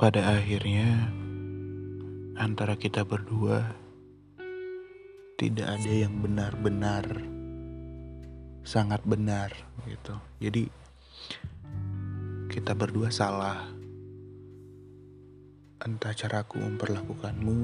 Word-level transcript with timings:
Pada 0.00 0.32
akhirnya, 0.32 1.12
antara 2.40 2.72
kita 2.72 3.04
berdua 3.04 3.76
tidak 5.36 5.76
ada 5.76 5.92
yang 5.92 6.24
benar-benar 6.24 7.04
sangat 8.64 9.04
benar 9.04 9.52
gitu. 9.84 10.16
Jadi 10.40 10.72
kita 12.48 12.72
berdua 12.72 13.12
salah. 13.12 13.68
Entah 15.84 16.16
caraku 16.16 16.56
memperlakukanmu 16.64 17.60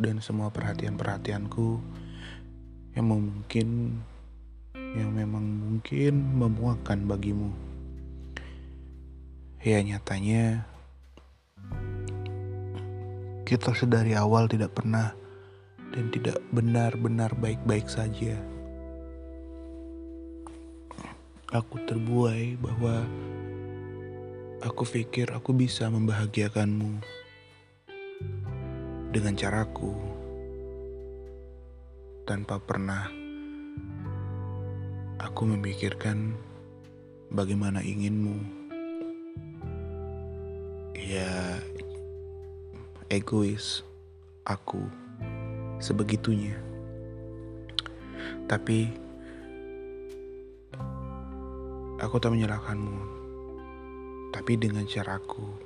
dan 0.00 0.24
semua 0.24 0.48
perhatian-perhatianku 0.48 1.84
yang 2.96 3.04
mungkin 3.12 4.00
yang 4.96 5.12
memang 5.12 5.44
mungkin 5.44 6.38
memuakkan 6.38 7.04
bagimu. 7.04 7.52
Ya 9.60 9.82
nyatanya 9.82 10.64
kita 13.48 13.72
sedari 13.72 14.12
awal 14.12 14.46
tidak 14.48 14.76
pernah 14.76 15.12
dan 15.92 16.12
tidak 16.12 16.38
benar-benar 16.52 17.32
baik-baik 17.36 17.88
saja. 17.88 18.36
Aku 21.48 21.80
terbuai 21.88 22.60
bahwa 22.60 23.08
aku 24.60 24.84
pikir 24.84 25.32
aku 25.32 25.56
bisa 25.56 25.88
membahagiakanmu 25.88 27.00
dengan 29.08 29.32
caraku 29.32 29.96
tanpa 32.28 32.60
pernah 32.60 33.17
aku 35.18 35.54
memikirkan 35.54 36.34
bagaimana 37.30 37.82
inginmu. 37.82 38.38
Ya, 40.94 41.62
egois 43.10 43.82
aku 44.46 44.82
sebegitunya. 45.82 46.56
Tapi 48.48 48.88
aku 52.00 52.16
tak 52.20 52.32
menyalahkanmu. 52.32 53.20
Tapi 54.28 54.52
dengan 54.60 54.84
caraku 54.84 55.56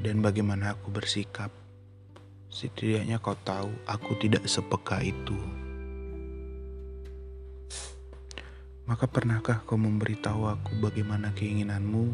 dan 0.00 0.24
bagaimana 0.24 0.78
aku 0.78 0.88
bersikap, 0.94 1.52
setidaknya 2.48 3.20
kau 3.20 3.36
tahu 3.44 3.68
aku 3.84 4.16
tidak 4.16 4.46
sepeka 4.48 5.04
itu. 5.04 5.57
Maka 8.88 9.04
pernahkah 9.04 9.60
kau 9.68 9.76
memberitahu 9.76 10.48
aku 10.48 10.80
bagaimana 10.80 11.28
keinginanmu? 11.36 12.08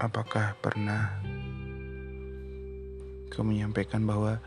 Apakah 0.00 0.56
pernah 0.56 1.20
kau 3.28 3.44
menyampaikan 3.44 4.00
bahwa 4.08 4.40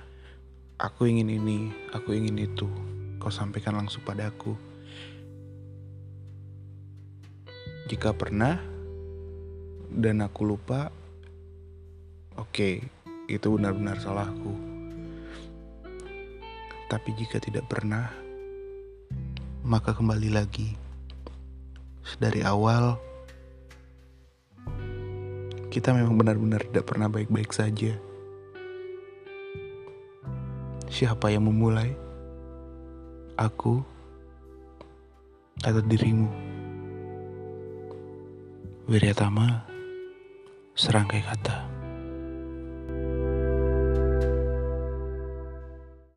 aku 0.82 1.06
ingin 1.06 1.38
ini, 1.38 1.70
aku 1.94 2.18
ingin 2.18 2.42
itu? 2.42 2.66
Kau 3.22 3.30
sampaikan 3.30 3.78
langsung 3.78 4.02
padaku. 4.02 4.58
Jika 7.94 8.10
pernah 8.10 8.58
dan 9.94 10.26
aku 10.26 10.50
lupa, 10.50 10.90
oke, 12.42 12.50
okay, 12.50 12.82
itu 13.30 13.54
benar-benar 13.54 14.02
salahku. 14.02 14.58
Tapi 16.90 17.10
jika 17.22 17.38
tidak 17.38 17.70
pernah, 17.70 18.23
maka 19.64 19.96
kembali 19.96 20.30
lagi. 20.30 20.76
Dari 22.20 22.44
awal, 22.44 23.00
kita 25.72 25.96
memang 25.96 26.20
benar-benar 26.20 26.68
tidak 26.68 26.86
pernah 26.86 27.08
baik-baik 27.08 27.50
saja. 27.56 27.96
Siapa 30.92 31.32
yang 31.32 31.48
memulai? 31.48 31.96
Aku 33.40 33.82
atau 35.64 35.82
dirimu? 35.82 36.30
Wiryatama, 38.86 39.64
serangkai 40.76 41.24
kata. 41.24 41.73